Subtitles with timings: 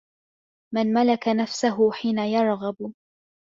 [0.75, 2.93] مَنْ مَلَكَ نَفْسَهُ حِينَ يَرْغَبُ